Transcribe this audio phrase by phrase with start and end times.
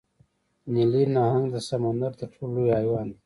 [0.73, 3.17] نیلي نهنګ د سمندر تر ټولو لوی حیوان دی